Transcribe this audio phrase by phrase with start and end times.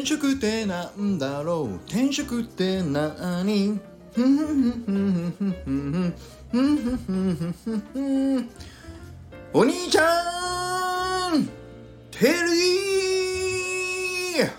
[0.00, 1.74] 転職ってなんだろう？
[1.86, 3.78] 転職ってなに
[4.14, 6.14] ふんふんふんふんふん
[6.50, 8.50] ふんふんふんふん
[9.52, 11.46] お兄ちゃん
[12.10, 14.50] テルギー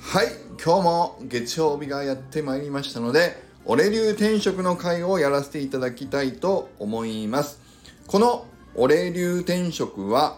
[0.00, 0.26] はい
[0.62, 7.58] 今日も月曜日がやってまいりましたので俺流転職の会をやらせていただきたいと思います。
[8.06, 8.44] この
[8.74, 10.36] 俺流転職は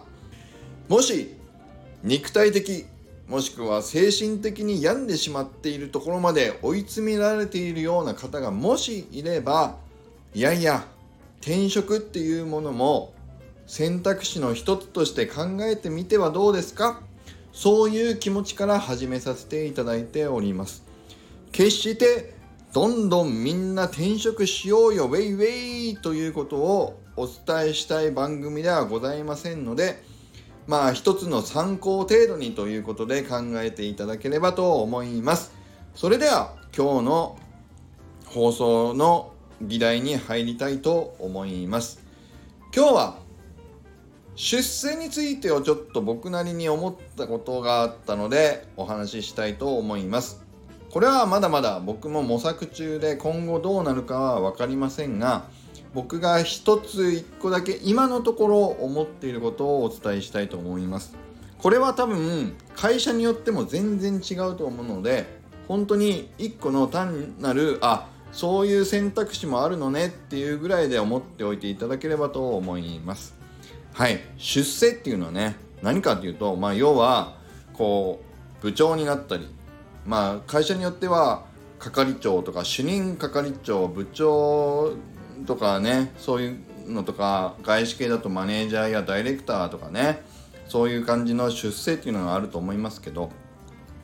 [0.87, 1.35] もし
[2.01, 2.85] 肉体的
[3.27, 9.77] もしくは精神的に病んでしまっているところまで追い詰められているような方がもしいれば
[10.33, 10.85] いやいや
[11.41, 13.13] 転職っていうものも
[13.65, 17.01] 選択肢の一つとして考えてみてはどうですか？
[17.53, 20.83] そういう気持ちから始めさせていただいております。
[21.51, 22.33] 決して
[22.73, 30.03] どんどんみんな転職しようよウェイウェイということをお伝えしたい番組ではございませんので
[30.67, 35.51] まあ一つの参考程度にということで考えていただければと思います。
[35.95, 37.37] それでは今日の
[38.25, 42.01] 放送の議題に入りたいと思います。
[42.75, 43.15] 今日は
[44.35, 50.41] 出世についてをちょっと僕なりに思ったことがあったのでお話ししたいと思います。
[50.89, 55.45] これはまだまだ僕も模索中で今後どうなるかは分かりませんが
[55.93, 61.15] 僕が一つ一個だけ今のところ思っていることをお伝えしたいと思います。
[61.59, 65.25] これは多分会社によっても全然違うと思うので
[65.67, 73.35] 本当に一個の単なるあそういう選択肢もあるのねっていうぐらいで思っておいていただければと思います。
[73.93, 74.19] はい。
[74.37, 77.37] 出世っていうのはね何かっていうとまあ要は
[77.73, 78.21] こ
[78.59, 79.47] う部長になったり
[80.05, 81.45] まあ会社によっては
[81.79, 84.93] 係長とか主任係長部長
[85.45, 86.55] とかねそうい
[86.87, 90.21] うのとか外資系だとマネージャーやダイレクターとかね
[90.67, 93.29] そういう感じの出世っていうのがあると思いますけど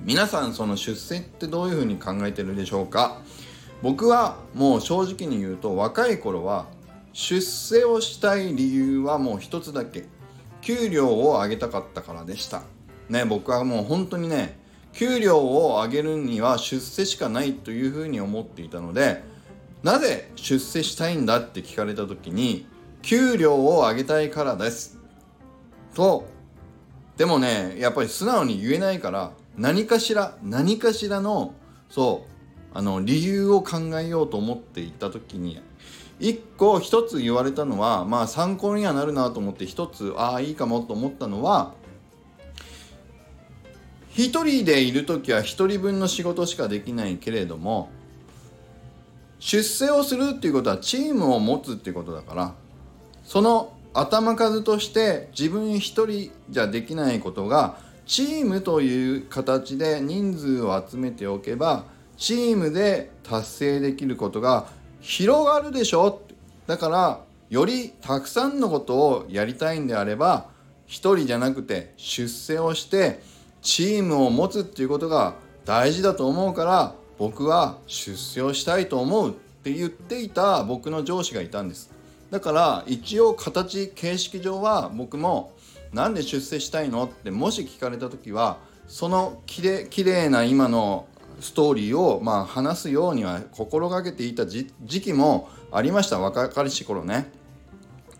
[0.01, 3.21] 皆さんその出世ってどういうふうに考えてるでしょうか？
[3.81, 6.67] 僕はもう正直に言うと若い頃は
[7.13, 10.05] 出世をしたい理由はもう一つだけ
[10.61, 12.63] 給料を上げたかったからでした。
[13.09, 14.57] ね僕はもう本当にね
[14.93, 19.23] 給料を上げるには出世しかないというふうに思っていたので
[19.83, 22.67] なぜ出世したいんだって聞かれた時に
[23.01, 24.99] 給料を上げたいからです。
[25.95, 26.27] と
[27.17, 31.53] でもねやっぱり素直に言えないから何かしら何かしらの
[31.89, 32.25] そ
[32.73, 35.61] うあの理由を考えようと思っていた時に
[36.19, 41.73] 一個一つ言われたのはまあ参考にはなるなと思って一つああいいかもと思ったのは
[44.11, 47.89] 一人でいる時は一人分の仕事しかできないけれども
[49.39, 52.53] 出世をするっていうことはチームを持つっていうことだから
[53.23, 61.85] その頭数として自分一人じゃできないことがチームという形で人数を集めておけば
[62.17, 64.67] チームで達成できることが
[64.99, 66.21] 広がるでしょ
[66.67, 70.49] だからよりたくさんのことをやりたいんであれば
[70.85, 73.21] 一人じゃなくて出世をして
[73.61, 75.35] チームを持つっていうことが
[75.65, 81.91] 大事だと思うから僕は出世をしたいと思うって言っていた僕の上司がいたんです。
[82.31, 85.51] だから一応形形式上は僕も
[85.91, 91.07] 何で出世したいのってもし聞かれた時はそのきれきれいな今の
[91.41, 94.67] ストーリーをまあ話すようには心がけていた時
[95.01, 96.19] 期もありました。
[96.19, 97.31] 若かりし頃ね。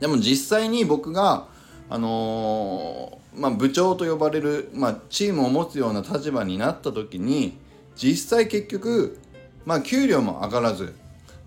[0.02, 1.48] でも実際に僕が
[1.90, 7.58] あのー、まあ、部長と呼ばれる、まあ、チームを持つような立場になった時に
[8.02, 9.20] 実際結局
[9.66, 10.96] まあ給料も上がらず。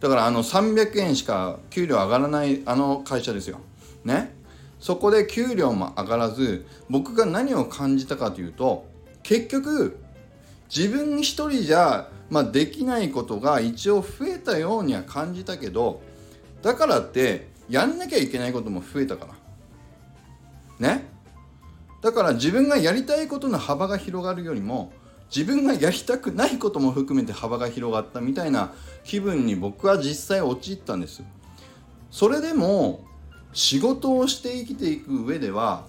[0.01, 3.61] だからあの300円しか給料上がらないあの会社ですよ。
[4.05, 4.35] ね。
[4.79, 8.85] そこで給料も上がらず僕が何を感じたかというと
[9.23, 9.97] 結局
[10.75, 16.03] 自分一人じゃ、まあ、できないことが一応増えたようには感じたけど
[16.62, 19.29] だからってやんなきゃいけないことも増えたか
[20.81, 20.94] ら。
[20.94, 21.05] ね。
[22.03, 24.93] だから自分がやりたいことの幅が広がるよりも
[25.34, 28.75] 自分がやりたくないことも含めて幅が広がったみたいな
[29.05, 31.23] 気分に僕は実際陥ったんです
[32.11, 33.05] それでも
[33.55, 35.87] 仕事をして生きていく上では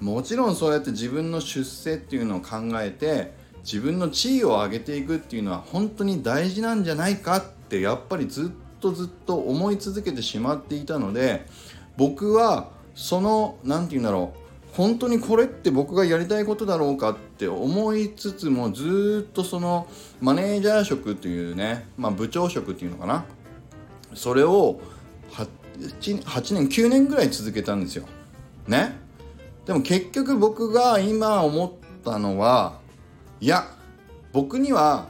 [0.00, 8.50] もちろんそうやって自分の出世っていうのを考えて自分の地位を上げていくっていうのは本当に大事なんじゃないかってやっぱりずっ
[8.80, 11.46] とずっと思い続けてしまっていたので
[11.96, 14.45] 僕はその何て言うんだろう
[14.76, 19.86] 本当にこれって僕がやりたいことだろうかって思いつつもずっとその
[20.20, 23.24] マネージャー職っていうね、まあ、部長職っていうのかな
[24.12, 24.78] それを
[25.30, 28.06] 8, 8年9年ぐらい続けたんですよ。
[28.68, 28.98] ね
[29.64, 31.72] でも結局僕が今思っ
[32.04, 32.78] たのは
[33.40, 33.64] いや
[34.32, 35.08] 僕には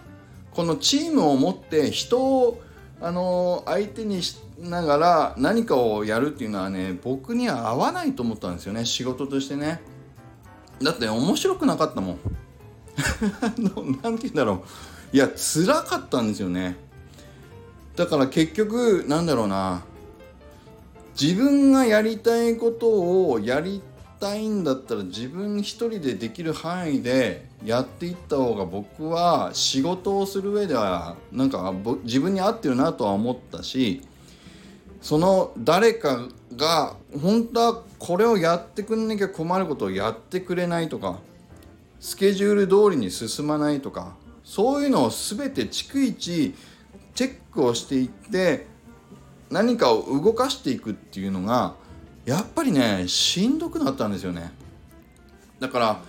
[0.53, 2.63] このチームを持って人を
[3.01, 8.85] あの相手にしながら何かをやるっていうのはね僕には合わないと思ったんですよね。
[8.85, 9.81] 仕事としてね。
[10.83, 12.19] だって面白くなかったもん。
[14.03, 14.65] 何て言うんだろ
[15.13, 15.17] う。
[15.17, 16.77] いや辛かったんですよね。
[17.97, 19.83] だから結局なんだろうな。
[21.21, 23.83] 自分がやりたいことをやり
[24.19, 31.73] たいんだったら自分一人でできる範囲でやっていった方が僕は仕事をする上ではなんか
[32.05, 34.03] 自分に合ってるなとは思ったし
[35.01, 41.19] その誰かが本当はこれをやってくんなきゃ困ることをやってくれないとか
[42.01, 44.15] スケジュール通りに進まないとか
[44.45, 46.55] そういうのを全て逐一
[47.15, 48.67] チェックをしていって
[49.51, 51.75] 何かを動かしていくっていうのが
[52.27, 54.53] やっぱりねしんどくなったんですよね。
[55.61, 56.03] だから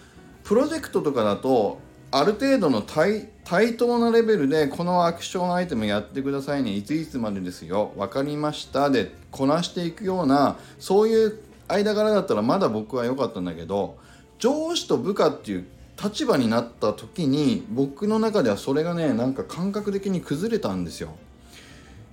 [0.43, 1.79] プロジェクトとかだと
[2.11, 3.29] ある程度の対
[3.77, 13.97] 等なレベルでこのアクションアイテムやってくださいねいついつまでですよ分かりましたでこなしていくようなそういう間柄だったらまだ僕は良かったんだけど
[14.39, 15.65] 上司と部下っていう
[16.01, 21.15] 立場になった時に僕の中ではそれがねなんか感覚的に崩れたんですよ。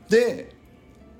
[0.08, 0.54] で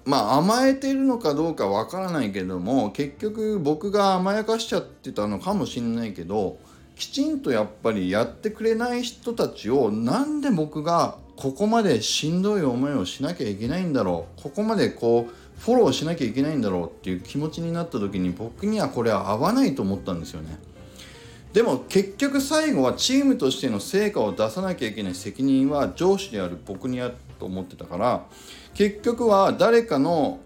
[0.04, 6.58] まあ甘えてるのかどうかわからないけども結局僕が甘やかしちゃってたのかもしんないけど
[6.96, 20.58] きちんとやっぱりやってくれない人たちをなんで僕がここまでしんどい思いをしなきゃいけないんだろうここまでこうフォローしなきゃいけないんだろうっていう気持ちになった時に僕にはこれは合わないと思ったんですよね。
[21.52, 28.24] でも結局最後はチームとしての成果を出さなきゃいけない責任は上司である僕にあると思ってたから
[28.74, 30.40] 結局は誰かの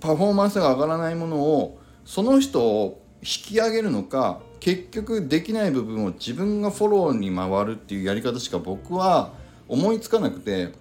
[0.00, 9.32] パフォーマンスが上がらないものをその人を引き上げるのか結局できない部分を自分がフォローに回るっていうやり方しか僕は
[9.68, 10.72] 思いつかなくて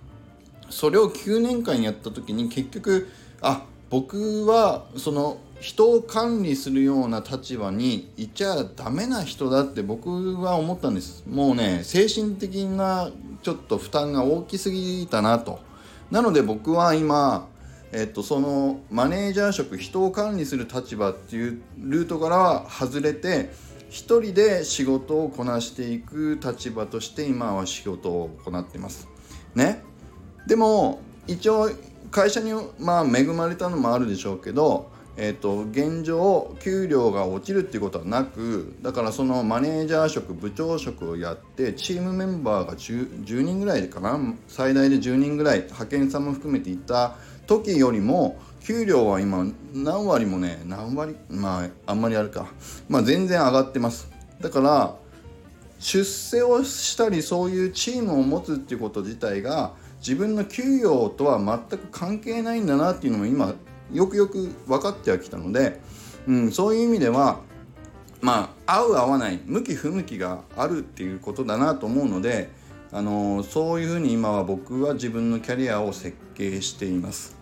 [0.70, 3.10] それを9年間やった時に結局
[3.42, 11.24] あ僕はその人を管理するような立場にいちゃダメな人だって僕は思ったんです。
[11.28, 13.10] もうね精神的な
[13.42, 15.60] ちょっと負担が大きすぎたなと。
[16.12, 17.48] なので僕は今
[17.98, 23.52] えっと、そのマネージャー職人を管理する立場っていうルートからは外れて
[23.90, 29.08] 一人で仕事をこなしていく立場として今は仕事を行ってます。
[29.54, 29.82] ね。
[30.46, 31.70] でも一応
[32.12, 47.16] 会社にまあ恵まれたのもあるでしょうけどえーと、現状給料が落ちるっていうことはなくだからそのマネージャー職部長職をやってチームメンバーが 10, 10人ぐらいかな最大で10人ぐらい派遣さんも含めていた
[47.48, 52.48] 時よりも給料は今何割もね何割まああんまりあるか。
[52.90, 54.10] まあ全然上がってます。
[54.42, 54.96] だから
[55.78, 63.54] 出世をしたりそういうチームを持つっていうこと自体が自分の給与とは全く関係ないんだなっていうのも今
[63.94, 65.80] よくよく分かってはきたので、
[66.28, 67.40] うん、そういう意味では
[68.22, 72.50] まあ合う合わない向き不向きがあるっていうことだなと思うので、
[72.92, 77.36] あのそういうふうに今は僕は自分のキャリアを設計しています。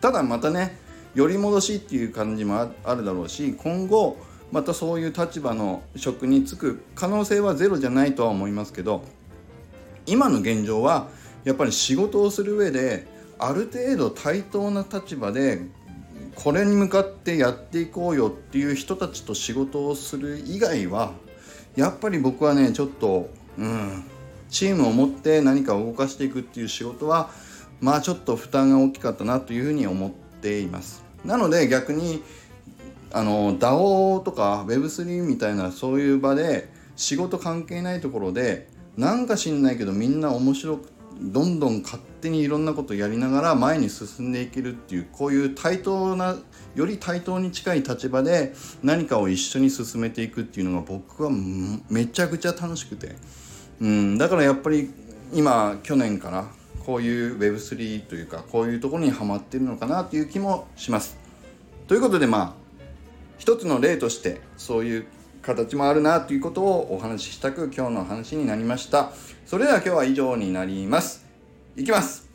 [0.00, 0.78] ただまたね
[1.14, 4.16] 寄り戻しっていう感じもあるだろうし今後
[4.52, 9.02] またそういう立場の職に就く可能性はゼロじゃないとは思いますけど
[10.06, 11.08] 今の現状は
[11.44, 13.06] やっぱり仕事をする上で
[13.38, 15.62] ある程度対等な立場で
[16.34, 21.12] これに向かってやっていこうよっていう人たちと仕事をする以外は
[21.76, 24.04] やっぱり僕はねちょっとうん
[24.50, 27.30] チームを持って何かを動かしていくっていう仕事は
[27.80, 31.04] まあちょっと負担が大きかったなというふうに思っています。
[31.24, 32.22] なので逆に
[33.12, 46.36] あの DAO とか Web3 みたいなそういう場で仕事関係ないところでなんか知んないけどみんな面白くどんどん勝手にいろんなことやりながら前に進んでいけるっていうこういう対等な
[46.74, 51.30] より対等に近い立場で何かを一緒に進めていくっていうのが僕は
[51.88, 53.16] めちゃくちゃ楽しくて、
[53.80, 54.90] うん、だからやっぱり
[55.32, 56.46] 今去年から
[56.84, 61.18] こういう Web3 というかこういうところにはまってるのかなという気もします。
[61.86, 62.68] ということでまあ
[63.38, 65.06] 一つの例としてそういう
[65.42, 69.12] 形もあるなということをお話ししたく今日の話になりました。
[69.46, 71.27] それでは今日は以上になります。
[71.78, 72.28] いきます。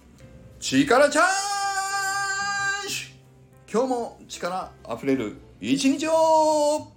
[0.62, 1.26] 力チャー
[2.88, 2.96] ジ。
[3.70, 6.94] 今日も力あふれる一日を。